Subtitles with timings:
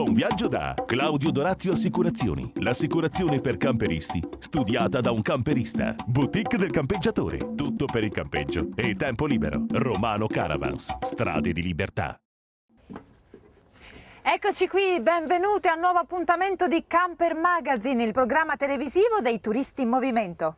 [0.00, 2.50] Buon viaggio da Claudio Dorazio Assicurazioni.
[2.60, 5.94] L'assicurazione per camperisti, studiata da un camperista.
[6.06, 7.54] Boutique del campeggiatore.
[7.54, 9.66] Tutto per il campeggio e tempo libero.
[9.68, 10.96] Romano Caravans.
[11.02, 12.18] Strade di libertà.
[14.22, 19.82] Eccoci qui, benvenuti a un nuovo appuntamento di Camper Magazine, il programma televisivo dei turisti
[19.82, 20.56] in movimento.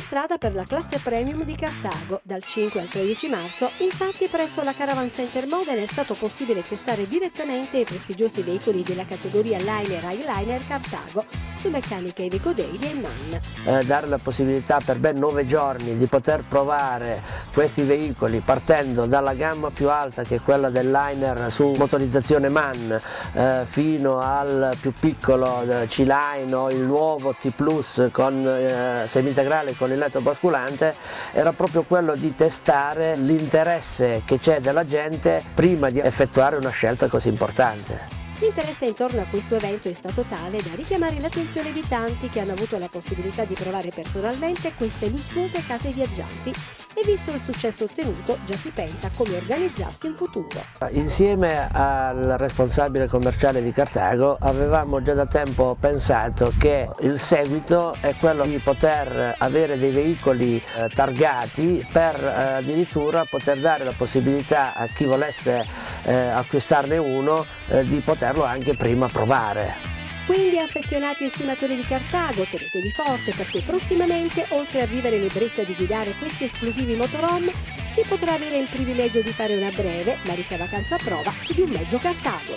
[0.00, 2.20] Strada per la classe premium di Cartago.
[2.22, 7.06] Dal 5 al 13 marzo, infatti, presso la Caravan Center Modena è stato possibile testare
[7.06, 11.24] direttamente i prestigiosi veicoli della categoria Liner Highliner Cartago
[11.56, 13.40] su meccaniche Iveco Daily e MAN.
[13.64, 19.34] Eh, dare la possibilità per ben nove giorni di poter provare questi veicoli partendo dalla
[19.34, 23.00] gamma più alta che è quella del Liner su motorizzazione MAN
[23.32, 29.74] eh, fino al più piccolo eh, C-Line o il nuovo T Plus con eh, semi-integrale
[29.74, 30.94] con il letto basculante
[31.32, 37.08] era proprio quello di testare l'interesse che c'è della gente prima di effettuare una scelta
[37.08, 38.24] così importante.
[38.40, 42.52] L'interesse intorno a questo evento è stato tale da richiamare l'attenzione di tanti che hanno
[42.52, 46.52] avuto la possibilità di provare personalmente queste lussuose case viaggianti
[46.96, 50.64] e visto il successo ottenuto già si pensa a come organizzarsi in futuro.
[50.90, 58.14] Insieme al responsabile commerciale di Cartago avevamo già da tempo pensato che il seguito è
[58.16, 64.74] quello di poter avere dei veicoli eh, targati per eh, addirittura poter dare la possibilità
[64.74, 65.64] a chi volesse
[66.04, 67.44] eh, acquistarne uno
[67.84, 69.95] di poter poterlo anche prima provare.
[70.26, 75.72] Quindi affezionati e stimatori di Cartago, tenetevi forte perché prossimamente, oltre a vivere l'ebbrezza di
[75.76, 77.52] guidare questi esclusivi motorhome,
[77.88, 81.54] si potrà avere il privilegio di fare una breve ma ricca vacanza a prova su
[81.54, 82.56] di un mezzo Cartago.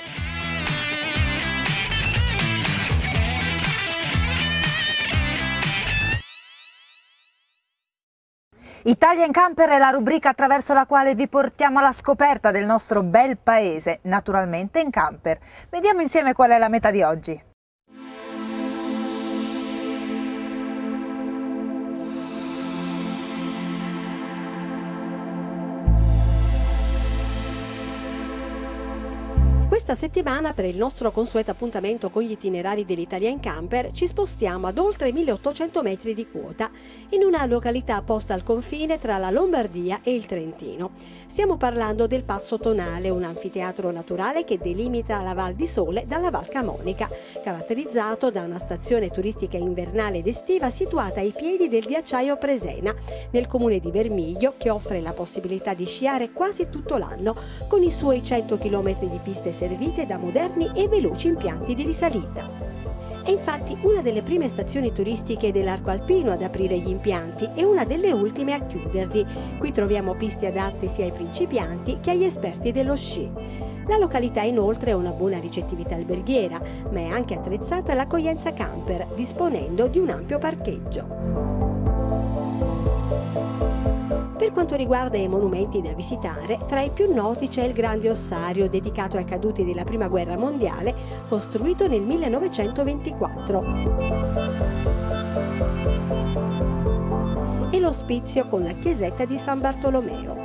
[8.86, 13.04] Italia in Camper è la rubrica attraverso la quale vi portiamo alla scoperta del nostro
[13.04, 15.38] bel paese, naturalmente in camper.
[15.70, 17.49] Vediamo insieme qual è la meta di oggi.
[29.90, 34.68] Questa settimana per il nostro consueto appuntamento con gli itinerari dell'Italia in camper ci spostiamo
[34.68, 36.70] ad oltre 1800 metri di quota
[37.10, 40.92] in una località posta al confine tra la Lombardia e il Trentino.
[41.26, 46.30] Stiamo parlando del Passo Tonale, un anfiteatro naturale che delimita la Val di Sole dalla
[46.30, 47.10] Val Camonica,
[47.42, 52.94] caratterizzato da una stazione turistica invernale ed estiva situata ai piedi del ghiacciaio Presena,
[53.32, 57.36] nel comune di Vermiglio, che offre la possibilità di sciare quasi tutto l'anno
[57.68, 61.86] con i suoi 100 km di piste servite servite da moderni e veloci impianti di
[61.86, 62.50] risalita.
[63.24, 67.86] È infatti una delle prime stazioni turistiche dell'arco alpino ad aprire gli impianti e una
[67.86, 69.26] delle ultime a chiuderli.
[69.58, 73.32] Qui troviamo piste adatte sia ai principianti che agli esperti dello sci.
[73.88, 76.60] La località inoltre ha una buona ricettività alberghiera,
[76.92, 81.49] ma è anche attrezzata all'accoglienza camper, disponendo di un ampio parcheggio.
[84.50, 88.68] Per quanto riguarda i monumenti da visitare, tra i più noti c'è il Grande Ossario
[88.68, 90.96] dedicato ai caduti della Prima Guerra Mondiale,
[91.28, 93.64] costruito nel 1924.
[97.70, 100.36] E l'ospizio con la chiesetta di San Bartolomeo.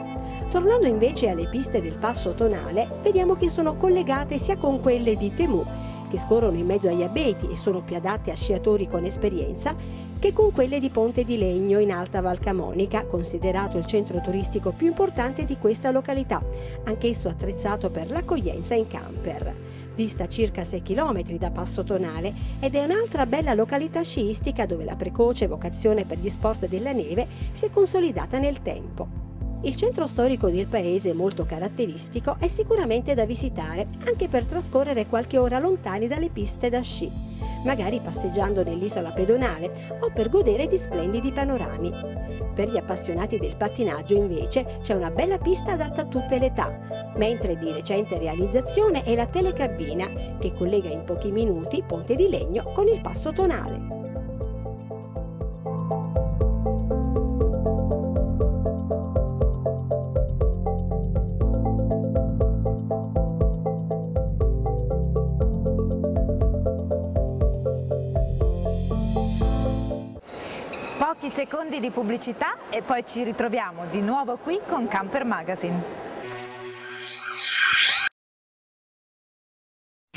[0.50, 5.34] Tornando invece alle piste del Passo Tonale, vediamo che sono collegate sia con quelle di
[5.34, 5.64] Temu,
[6.10, 9.74] che scorrono in mezzo agli abeti e sono più adatte a sciatori con esperienza,
[10.24, 14.72] che con quelle di Ponte di Legno in Alta Val Camonica, considerato il centro turistico
[14.72, 16.42] più importante di questa località,
[16.84, 19.54] anch'esso attrezzato per l'accoglienza in camper.
[19.94, 24.96] Dista circa 6 km da Passo Tonale ed è un'altra bella località sciistica dove la
[24.96, 29.06] precoce vocazione per gli sport della neve si è consolidata nel tempo.
[29.64, 35.36] Il centro storico del paese, molto caratteristico, è sicuramente da visitare anche per trascorrere qualche
[35.36, 37.33] ora lontani dalle piste da sci
[37.64, 41.92] magari passeggiando nell'isola pedonale o per godere di splendidi panorami.
[42.54, 46.78] Per gli appassionati del pattinaggio invece c'è una bella pista adatta a tutte le età,
[47.16, 50.06] mentre di recente realizzazione è la telecabina
[50.38, 54.03] che collega in pochi minuti Ponte di Legno con il passo tonale.
[71.28, 76.03] Secondi di pubblicità e poi ci ritroviamo di nuovo qui con Camper Magazine.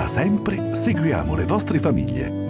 [0.00, 2.49] Da sempre seguiamo le vostre famiglie.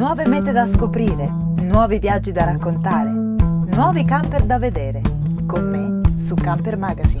[0.00, 1.28] Nuove mete da scoprire,
[1.60, 5.02] nuovi viaggi da raccontare, nuovi camper da vedere.
[5.46, 7.20] Con me su Camper Magazine.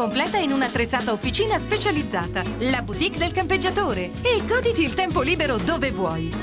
[0.00, 2.40] completa in un'attrezzata officina specializzata.
[2.60, 4.10] La boutique del campeggiatore.
[4.22, 6.34] E goditi il tempo libero dove vuoi.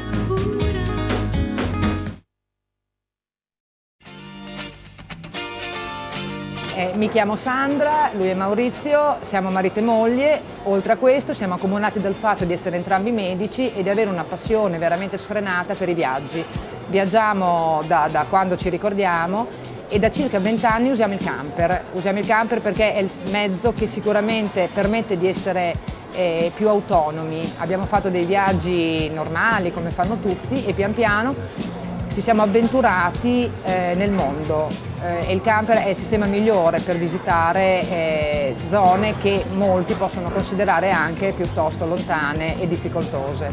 [6.76, 10.40] Eh, mi chiamo Sandra, lui è Maurizio, siamo marito e moglie.
[10.66, 14.24] Oltre a questo siamo accomunati dal fatto di essere entrambi medici e di avere una
[14.24, 16.46] passione veramente sfrenata per i viaggi.
[16.90, 19.48] Viaggiamo da, da quando ci ricordiamo
[19.90, 21.86] e da circa 20 anni usiamo il camper.
[21.94, 25.76] Usiamo il camper perché è il mezzo che sicuramente permette di essere
[26.14, 27.54] eh, più autonomi.
[27.58, 31.76] Abbiamo fatto dei viaggi normali come fanno tutti e pian piano
[32.18, 34.70] ci siamo avventurati eh, nel mondo
[35.04, 40.32] eh, e il camper è il sistema migliore per visitare eh, zone che molti possono
[40.32, 43.52] considerare anche piuttosto lontane e difficoltose.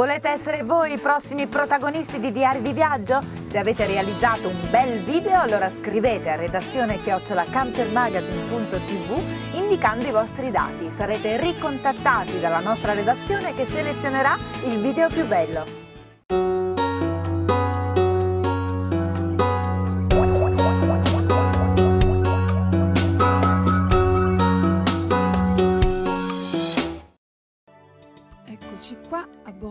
[0.00, 3.20] Volete essere voi i prossimi protagonisti di Diari di Viaggio?
[3.44, 10.90] Se avete realizzato un bel video allora scrivete a redazione chiocciolacampermagazine.tv indicando i vostri dati.
[10.90, 16.69] Sarete ricontattati dalla nostra redazione che selezionerà il video più bello.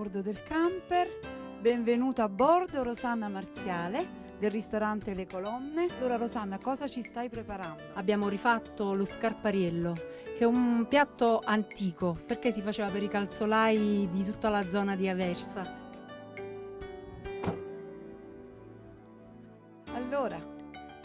[0.10, 1.08] Bordo del camper.
[1.62, 5.86] Benvenuta a bordo Rosanna Marziale del ristorante Le Colonne.
[6.00, 7.84] Allora Rosanna, cosa ci stai preparando?
[7.94, 9.94] Abbiamo rifatto lo scarpariello,
[10.34, 14.96] che è un piatto antico, perché si faceva per i calzolai di tutta la zona
[14.96, 15.62] di Aversa.
[19.94, 20.40] Allora,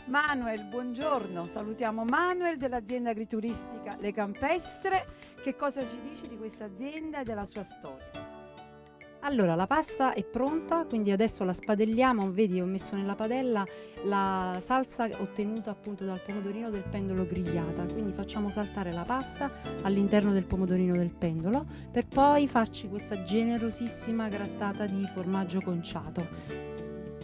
[0.07, 1.45] Manuel, buongiorno.
[1.45, 5.07] Salutiamo Manuel dell'azienda agrituristica Le Campestre.
[5.43, 8.34] Che cosa ci dici di questa azienda e della sua storia?
[9.27, 12.31] Allora, la pasta è pronta, quindi adesso la spadelliamo.
[12.31, 13.65] Vedi, ho messo nella padella
[14.05, 17.87] la salsa ottenuta appunto dal pomodorino del pendolo grigliata.
[17.87, 19.51] Quindi facciamo saltare la pasta
[19.81, 26.74] all'interno del pomodorino del pendolo per poi farci questa generosissima grattata di formaggio conciato.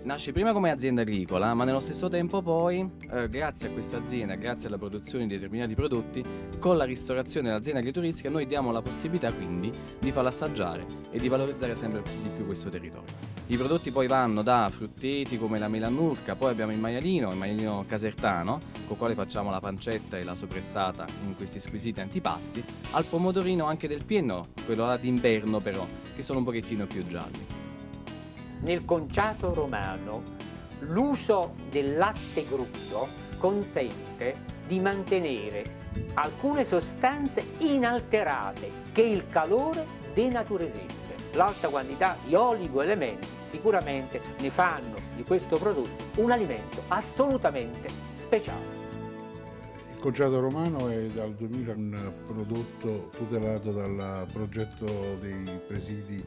[0.03, 4.35] Nasce prima come azienda agricola, ma nello stesso tempo poi, eh, grazie a questa azienda,
[4.35, 6.25] grazie alla produzione di determinati prodotti,
[6.59, 11.29] con la ristorazione dell'azienda agrituristica noi diamo la possibilità quindi di farla assaggiare e di
[11.29, 13.15] valorizzare sempre di più questo territorio.
[13.49, 17.85] I prodotti poi vanno da frutteti come la melannurca, poi abbiamo il maialino, il maialino
[17.87, 23.05] casertano, con il quale facciamo la pancetta e la sopressata in questi squisiti antipasti, al
[23.05, 27.60] pomodorino anche del pieno, quello là d'inverno però, che sono un pochettino più gialli.
[28.61, 30.23] Nel conciato romano
[30.81, 35.79] l'uso del latte crudo consente di mantenere
[36.15, 40.99] alcune sostanze inalterate che il calore denaturerebbe.
[41.33, 48.79] l'alta quantità di oligoelementi sicuramente ne fanno di questo prodotto un alimento assolutamente speciale.
[49.95, 56.25] Il conciato romano è dal 2000 un prodotto tutelato dal progetto dei presidi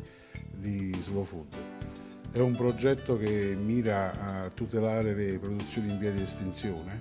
[0.52, 2.02] di Slow Food.
[2.34, 7.00] È un progetto che mira a tutelare le produzioni in via di estinzione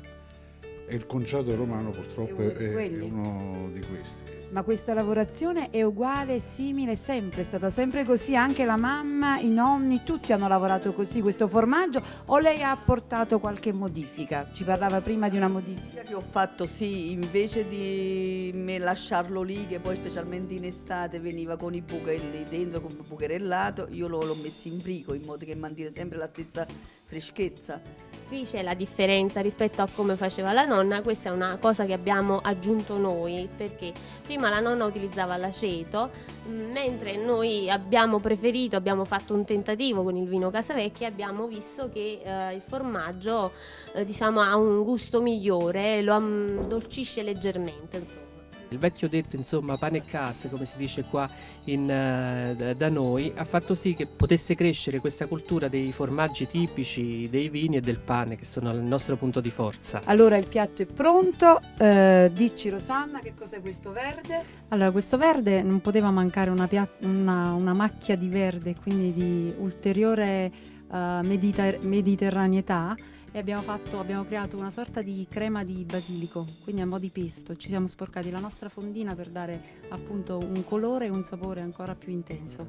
[0.87, 4.42] e il conciato romano purtroppo È uno di è, uno di questi.
[4.53, 9.49] Ma questa lavorazione è uguale, simile, sempre, è stata sempre così, anche la mamma, i
[9.49, 14.51] nonni, tutti hanno lavorato così questo formaggio o lei ha apportato qualche modifica?
[14.53, 16.03] Ci parlava prima di una modifica.
[16.03, 21.57] che ho fatto sì, invece di me lasciarlo lì, che poi specialmente in estate veniva
[21.57, 25.55] con i bucherelli dentro, con il bucherellato, io l'ho messo in frigo in modo che
[25.55, 26.67] mantiene sempre la stessa
[27.05, 28.12] freschezza.
[28.33, 32.41] C'è la differenza rispetto a come faceva la nonna, questa è una cosa che abbiamo
[32.43, 36.11] aggiunto noi, perché prima la nonna utilizzava l'aceto,
[36.47, 41.91] mh, mentre noi abbiamo preferito, abbiamo fatto un tentativo con il vino Casavecchia, abbiamo visto
[41.93, 43.53] che eh, il formaggio
[43.93, 47.99] eh, diciamo, ha un gusto migliore, lo addolcisce leggermente.
[47.99, 48.32] Insomma.
[48.73, 51.29] Il vecchio detto, insomma, pane e casse, come si dice qua
[51.65, 57.29] in, eh, da- noi, ha fatto sì che potesse crescere questa cultura dei formaggi tipici,
[57.31, 60.01] dei vini e del pane, che sono il nostro punto di forza.
[60.05, 64.43] Allora il piatto è pronto, eh, dici Rosanna che cos'è questo verde?
[64.69, 69.53] Allora, questo verde non poteva mancare una, pia- una- una macchia di verde, quindi di
[69.59, 70.51] ulteriore
[70.93, 72.95] eh, mediter- mediterraneità
[73.33, 77.09] e abbiamo, fatto, abbiamo creato una sorta di crema di basilico, quindi a mo' di
[77.09, 77.57] pesto.
[77.57, 81.95] Ci siamo sporcati la nostra fondina per dare appunto un colore e un sapore ancora
[81.95, 82.69] più intenso.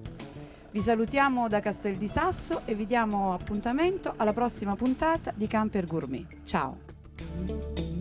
[0.72, 5.86] Vi salutiamo da Castel di Sasso e vi diamo appuntamento alla prossima puntata di Camper
[5.86, 6.26] Gourmet.
[6.44, 7.93] Ciao!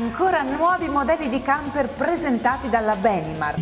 [0.00, 3.56] Ancora nuovi modelli di camper presentati dalla Benimar.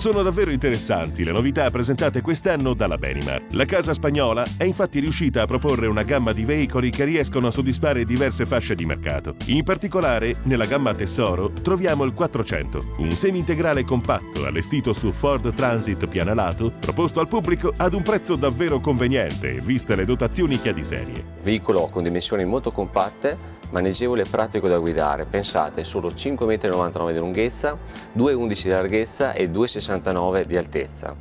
[0.00, 3.42] Sono davvero interessanti le novità presentate quest'anno dalla Benimar.
[3.50, 7.50] La casa spagnola è infatti riuscita a proporre una gamma di veicoli che riescono a
[7.50, 9.34] soddisfare diverse fasce di mercato.
[9.48, 16.06] In particolare, nella gamma Tesoro troviamo il 400, un semi-integrale compatto allestito su Ford Transit
[16.06, 20.82] pianalato, proposto al pubblico ad un prezzo davvero conveniente, viste le dotazioni che ha di
[20.82, 21.22] serie.
[21.42, 25.24] Veicolo con dimensioni molto compatte, maneggevole e pratico da guidare.
[25.24, 27.76] Pensate, solo 5,99 m di lunghezza,
[28.16, 31.14] 2,11 di larghezza e 2,69 di altezza.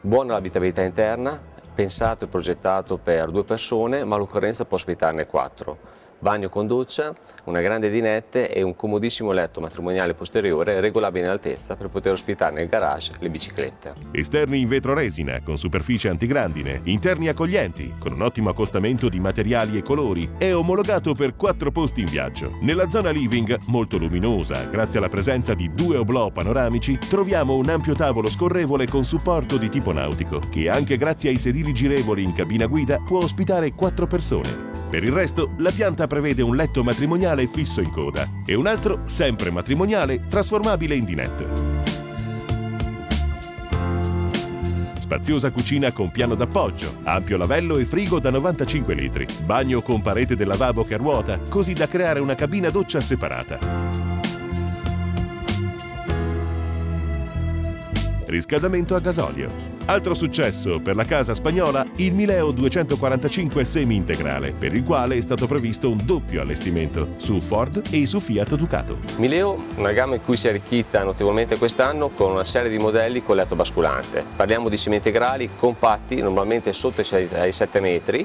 [0.00, 1.38] Buona l'abitabilità interna,
[1.74, 5.98] pensato e progettato per due persone, ma all'occorrenza può ospitarne quattro.
[6.22, 11.76] Bagno con doccia, una grande dinette e un comodissimo letto matrimoniale posteriore regolabile in altezza
[11.76, 13.94] per poter ospitare nel garage le biciclette.
[14.10, 19.78] Esterni in vetro resina con superficie antigrandine, interni accoglienti, con un ottimo accostamento di materiali
[19.78, 22.58] e colori, è omologato per quattro posti in viaggio.
[22.60, 27.94] Nella zona living, molto luminosa, grazie alla presenza di due oblò panoramici, troviamo un ampio
[27.94, 32.66] tavolo scorrevole con supporto di tipo nautico, che anche grazie ai sedili girevoli in cabina
[32.66, 34.69] guida può ospitare quattro persone.
[34.90, 39.02] Per il resto, la pianta prevede un letto matrimoniale fisso in coda e un altro,
[39.04, 41.48] sempre matrimoniale, trasformabile in dinette.
[44.98, 50.34] Spaziosa cucina con piano d'appoggio, ampio lavello e frigo da 95 litri, bagno con parete
[50.34, 54.09] del lavabo che ruota, così da creare una cabina doccia separata.
[58.30, 59.50] Riscaldamento a gasolio.
[59.86, 65.48] Altro successo per la casa spagnola, il Mileo 245 semi-integrale, per il quale è stato
[65.48, 68.98] previsto un doppio allestimento su Ford e su Fiat Ducato.
[69.16, 73.20] Mileo, una gamma in cui si è arricchita notevolmente quest'anno con una serie di modelli
[73.20, 74.24] con letto basculante.
[74.36, 78.24] Parliamo di semi integrali compatti, normalmente sotto i 6 ai 7 metri,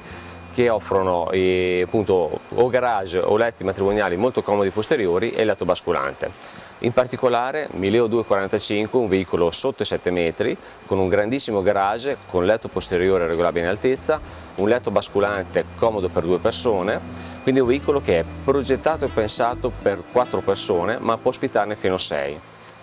[0.53, 6.63] che offrono eh, appunto o garage o letti matrimoniali molto comodi posteriori e letto basculante.
[6.79, 12.45] In particolare Mileo 245, un veicolo sotto i 7 metri, con un grandissimo garage, con
[12.45, 14.19] letto posteriore regolabile in altezza,
[14.55, 16.99] un letto basculante comodo per due persone,
[17.43, 21.95] quindi un veicolo che è progettato e pensato per quattro persone, ma può ospitarne fino
[21.95, 22.39] a 6.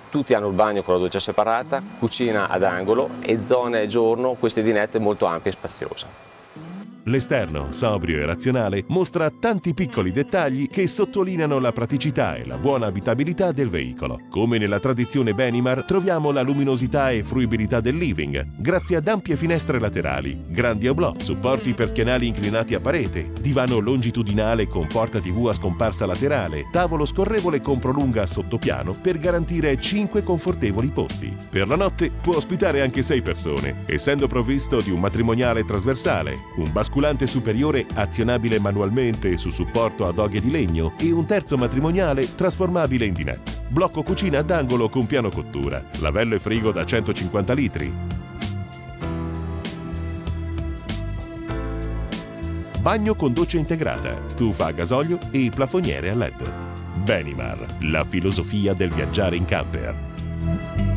[0.09, 4.63] Tutti hanno il bagno con la doccia separata, cucina ad angolo e zone giorno, queste
[4.63, 6.32] dinette molto ampie e spaziose.
[7.07, 12.87] L'esterno, sobrio e razionale, mostra tanti piccoli dettagli che sottolineano la praticità e la buona
[12.87, 14.21] abitabilità del veicolo.
[14.31, 19.81] Come nella tradizione Benimar, troviamo la luminosità e fruibilità del living, grazie ad ampie finestre
[19.81, 25.55] laterali, grandi oblò, supporti per schienali inclinati a parete, divano longitudinale con porta TV a
[25.55, 31.37] scomparsa laterale, tavolo scorrevole con prolunga a sottopiano per garantire 5 confortevoli posti.
[31.51, 36.71] Per la notte può ospitare anche 6 persone, essendo provvisto di un matrimoniale trasversale, un
[36.93, 43.07] basculante superiore azionabile manualmente su supporto ad oghe di legno e un terzo matrimoniale trasformabile
[43.07, 43.51] in dinette.
[43.69, 47.95] Blocco cucina ad angolo con piano cottura, lavello e frigo da 150 litri.
[52.81, 56.53] Bagno con doccia integrata, stufa a gasolio e plafoniere a LED.
[57.05, 60.92] Benimar, la filosofia del viaggiare in camper.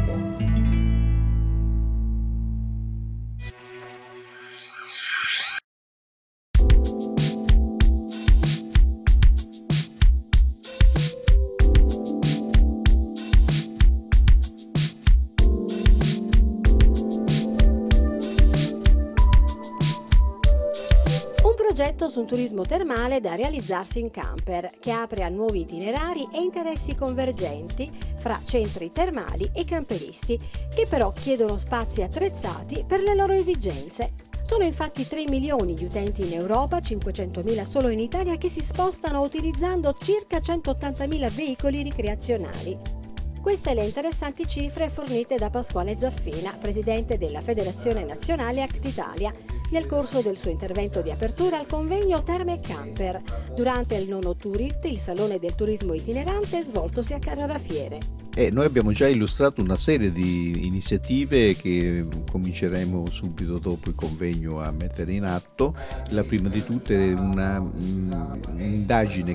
[21.75, 26.41] Progetto su un turismo termale da realizzarsi in camper, che apre a nuovi itinerari e
[26.41, 30.39] interessi convergenti fra centri termali e camperisti,
[30.73, 34.13] che però chiedono spazi attrezzati per le loro esigenze.
[34.41, 39.21] Sono infatti 3 milioni gli utenti in Europa, 500.000 solo in Italia, che si spostano
[39.21, 43.04] utilizzando circa 180.000 veicoli ricreazionali.
[43.45, 49.31] Queste le interessanti cifre fornite da Pasquale Zaffina, presidente della Federazione Nazionale Act Italia,
[49.69, 53.21] nel corso del suo intervento di apertura al convegno Terme Camper,
[53.53, 58.14] durante il nono Turit, il salone del turismo itinerante svoltosi a Carrarafiere.
[58.37, 64.61] E noi abbiamo già illustrato una serie di iniziative che cominceremo subito dopo il convegno
[64.61, 65.73] a mettere in atto.
[66.09, 68.11] La prima di tutte è una mm,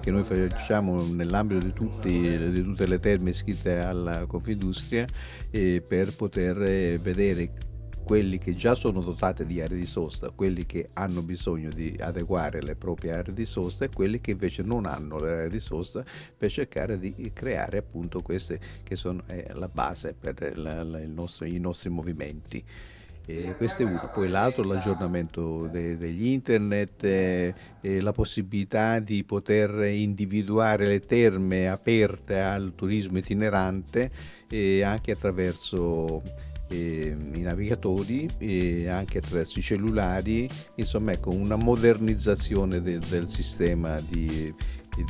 [0.01, 5.07] che noi facciamo nell'ambito di, tutti- di tutte le terme iscritte alla Confindustria
[5.51, 7.70] eh, per poter eh, vedere
[8.11, 12.61] quelli che già sono dotate di aree di sosta, quelli che hanno bisogno di adeguare
[12.61, 16.05] le proprie aree di sosta e quelli che invece non hanno le aree di sosta
[16.37, 21.47] per cercare di creare appunto queste che sono eh, la base per la- la- nostro-
[21.47, 22.65] i nostri movimenti.
[23.27, 29.23] E questo è uno, poi l'altro l'aggiornamento de- degli internet, eh, e la possibilità di
[29.23, 34.11] poter individuare le terme aperte al turismo itinerante
[34.49, 36.21] eh, anche attraverso
[36.71, 44.01] eh, i navigatori e anche attraverso i cellulari, insomma ecco una modernizzazione de- del sistema
[44.01, 44.55] di,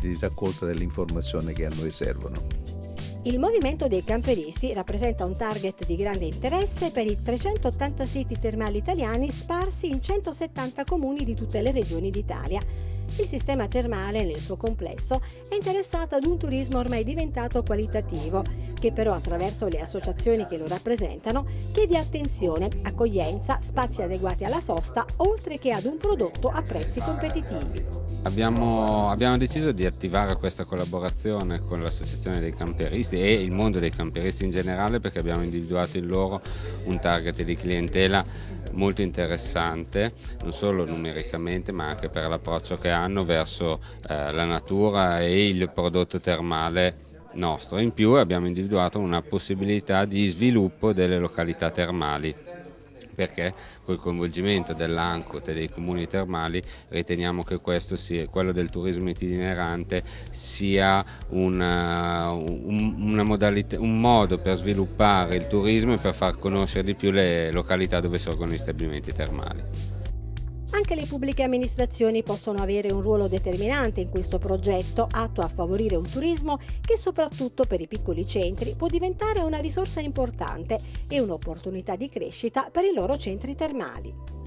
[0.01, 2.71] di raccolta dell'informazione che a noi servono.
[3.25, 8.79] Il movimento dei camperisti rappresenta un target di grande interesse per i 380 siti termali
[8.79, 12.63] italiani sparsi in 170 comuni di tutte le regioni d'Italia.
[13.21, 18.43] Il sistema termale nel suo complesso è interessato ad un turismo ormai diventato qualitativo,
[18.79, 25.05] che però attraverso le associazioni che lo rappresentano chiede attenzione, accoglienza, spazi adeguati alla sosta,
[25.17, 28.10] oltre che ad un prodotto a prezzi competitivi.
[28.23, 33.91] Abbiamo, abbiamo deciso di attivare questa collaborazione con l'associazione dei camperisti e il mondo dei
[33.91, 36.39] camperisti in generale perché abbiamo individuato in loro
[36.85, 38.23] un target di clientela
[38.73, 45.21] molto interessante, non solo numericamente ma anche per l'approccio che hanno verso eh, la natura
[45.21, 46.97] e il prodotto termale
[47.33, 47.79] nostro.
[47.79, 52.35] In più abbiamo individuato una possibilità di sviluppo delle località termali
[53.21, 53.53] perché
[53.85, 60.03] col coinvolgimento dell'ANCOT e dei comuni termali riteniamo che questo sia, quello del turismo itinerante
[60.31, 66.83] sia una, un, una modalità, un modo per sviluppare il turismo e per far conoscere
[66.83, 70.00] di più le località dove sorgono gli stabilimenti termali.
[70.73, 75.97] Anche le pubbliche amministrazioni possono avere un ruolo determinante in questo progetto atto a favorire
[75.97, 81.97] un turismo che soprattutto per i piccoli centri può diventare una risorsa importante e un'opportunità
[81.97, 84.40] di crescita per i loro centri termali.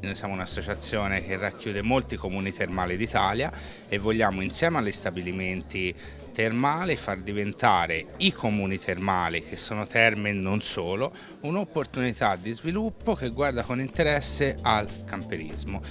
[0.00, 3.50] Noi siamo un'associazione che racchiude molti comuni termali d'Italia
[3.88, 5.92] e vogliamo insieme agli stabilimenti
[6.32, 13.30] termali far diventare i comuni termali, che sono terme non solo, un'opportunità di sviluppo che
[13.30, 15.82] guarda con interesse al camperismo.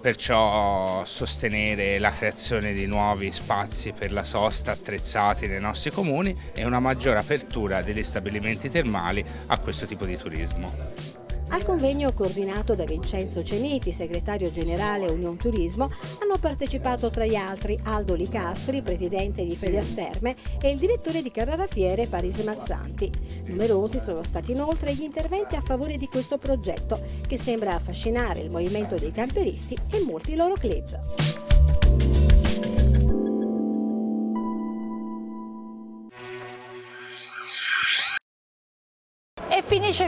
[0.00, 6.64] Perciò sostenere la creazione di nuovi spazi per la sosta attrezzati nei nostri comuni e
[6.64, 11.13] una maggiore apertura degli stabilimenti termali a questo tipo di turismo.
[11.54, 15.88] Al convegno coordinato da Vincenzo Ceniti, segretario generale Union Turismo,
[16.20, 21.68] hanno partecipato tra gli altri Aldo Licastri, presidente di Federterme, e il direttore di Carrara
[21.68, 23.08] Fiere Paris Mazzanti.
[23.44, 28.50] Numerosi sono stati inoltre gli interventi a favore di questo progetto, che sembra affascinare il
[28.50, 32.33] movimento dei camperisti e molti loro club.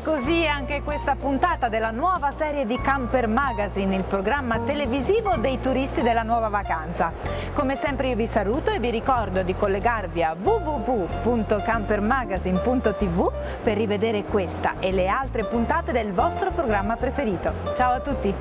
[0.07, 6.01] Così anche questa puntata della nuova serie di Camper Magazine, il programma televisivo dei turisti
[6.01, 7.13] della nuova vacanza.
[7.53, 13.33] Come sempre io vi saluto e vi ricordo di collegarvi a www.campermagazine.tv
[13.65, 17.53] per rivedere questa e le altre puntate del vostro programma preferito.
[17.75, 18.33] Ciao a tutti!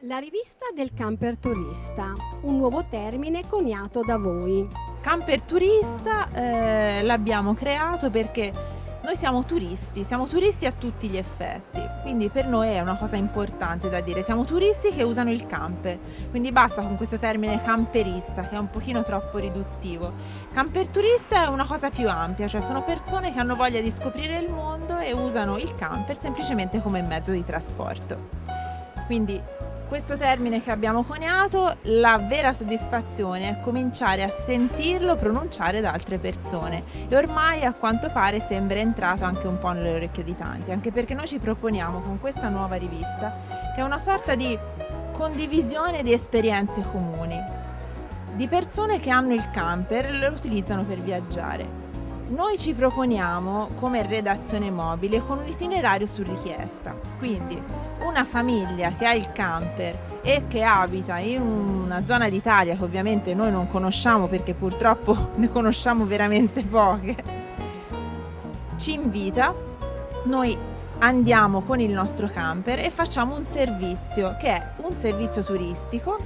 [0.00, 4.85] La rivista del camper turista, un nuovo termine coniato da voi.
[5.06, 8.52] Camper turista eh, l'abbiamo creato perché
[9.04, 13.14] noi siamo turisti, siamo turisti a tutti gli effetti, quindi per noi è una cosa
[13.14, 15.96] importante da dire, siamo turisti che usano il camper,
[16.30, 20.12] quindi basta con questo termine camperista che è un pochino troppo riduttivo.
[20.52, 24.40] Camper turista è una cosa più ampia, cioè sono persone che hanno voglia di scoprire
[24.40, 28.30] il mondo e usano il camper semplicemente come mezzo di trasporto.
[29.06, 29.40] Quindi
[29.86, 36.18] questo termine che abbiamo coniato, la vera soddisfazione è cominciare a sentirlo pronunciare da altre
[36.18, 40.90] persone e ormai a quanto pare sembra entrato anche un po' nell'orecchio di tanti, anche
[40.90, 43.40] perché noi ci proponiamo con questa nuova rivista
[43.74, 44.58] che è una sorta di
[45.12, 47.40] condivisione di esperienze comuni,
[48.34, 51.85] di persone che hanno il camper e lo utilizzano per viaggiare.
[52.28, 57.56] Noi ci proponiamo come redazione mobile con un itinerario su richiesta, quindi
[58.00, 63.32] una famiglia che ha il camper e che abita in una zona d'Italia che ovviamente
[63.32, 67.14] noi non conosciamo perché purtroppo ne conosciamo veramente poche,
[68.74, 69.54] ci invita,
[70.24, 70.58] noi
[70.98, 76.18] andiamo con il nostro camper e facciamo un servizio che è un servizio turistico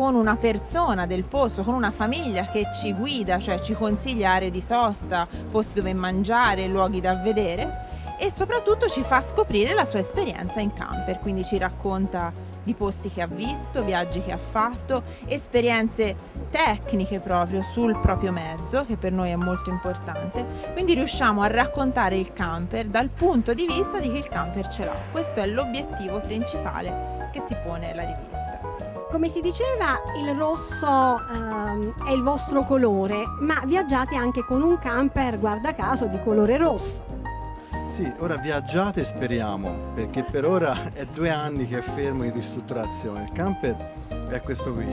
[0.00, 4.50] con una persona del posto, con una famiglia che ci guida, cioè ci consiglia aree
[4.50, 9.98] di sosta, posti dove mangiare, luoghi da vedere e soprattutto ci fa scoprire la sua
[9.98, 12.32] esperienza in camper, quindi ci racconta
[12.62, 16.16] di posti che ha visto, viaggi che ha fatto, esperienze
[16.50, 20.46] tecniche proprio sul proprio mezzo, che per noi è molto importante.
[20.72, 24.86] Quindi riusciamo a raccontare il camper dal punto di vista di chi il camper ce
[24.86, 24.96] l'ha.
[25.12, 28.39] Questo è l'obiettivo principale che si pone la rivista.
[29.10, 34.78] Come si diceva, il rosso ehm, è il vostro colore, ma viaggiate anche con un
[34.78, 37.02] camper, guarda caso, di colore rosso.
[37.88, 43.24] Sì, ora viaggiate speriamo, perché per ora è due anni che è fermo in ristrutturazione.
[43.24, 43.76] Il camper
[44.28, 44.86] è questo qui.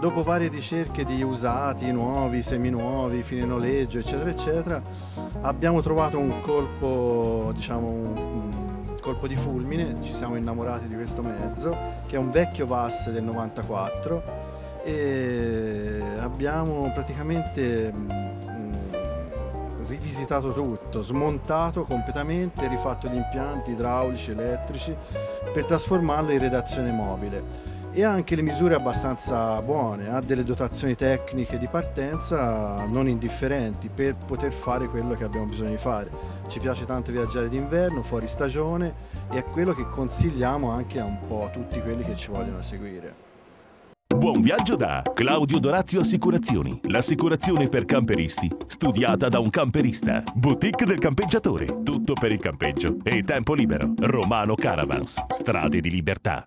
[0.00, 4.82] Dopo varie ricerche di usati, nuovi, seminuovi, fine noleggio, eccetera, eccetera,
[5.42, 8.69] abbiamo trovato un colpo, diciamo, un
[9.00, 13.24] colpo di fulmine, ci siamo innamorati di questo mezzo, che è un vecchio VAS del
[13.24, 14.22] 94
[14.84, 17.92] e abbiamo praticamente
[19.88, 24.94] rivisitato tutto, smontato completamente, rifatto gli impianti idraulici, elettrici
[25.52, 27.42] per trasformarlo in redazione mobile
[27.92, 33.88] e ha anche le misure abbastanza buone, ha delle dotazioni tecniche di partenza non indifferenti
[33.88, 36.10] per poter fare quello che abbiamo bisogno di fare.
[36.48, 38.94] Ci piace tanto viaggiare d'inverno, fuori stagione
[39.30, 42.62] e è quello che consigliamo anche a un po' a tutti quelli che ci vogliono
[42.62, 43.28] seguire.
[44.14, 50.22] Buon viaggio da Claudio Dorazio Assicurazioni, l'assicurazione per camperisti, studiata da un camperista.
[50.34, 53.94] Boutique del campeggiatore, tutto per il campeggio e tempo libero.
[53.96, 56.46] Romano Caravans, strade di libertà.